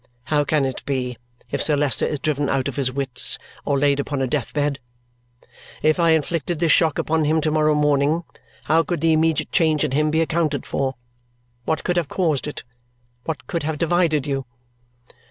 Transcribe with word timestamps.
How 0.23 0.43
can 0.43 0.65
it 0.65 0.83
be, 0.83 1.19
if 1.51 1.61
Sir 1.61 1.75
Leicester 1.75 2.07
is 2.07 2.17
driven 2.17 2.49
out 2.49 2.67
of 2.67 2.75
his 2.75 2.91
wits 2.91 3.37
or 3.65 3.77
laid 3.77 3.99
upon 3.99 4.19
a 4.19 4.25
death 4.25 4.51
bed? 4.51 4.79
If 5.83 5.99
I 5.99 6.09
inflicted 6.17 6.57
this 6.57 6.71
shock 6.71 6.97
upon 6.97 7.25
him 7.25 7.39
to 7.41 7.51
morrow 7.51 7.75
morning, 7.75 8.23
how 8.63 8.81
could 8.81 9.01
the 9.01 9.13
immediate 9.13 9.51
change 9.51 9.83
in 9.83 9.91
him 9.91 10.09
be 10.09 10.21
accounted 10.21 10.65
for? 10.65 10.95
What 11.65 11.83
could 11.83 11.97
have 11.97 12.09
caused 12.09 12.47
it? 12.47 12.63
What 13.25 13.45
could 13.45 13.61
have 13.61 13.77
divided 13.77 14.25
you? 14.25 14.47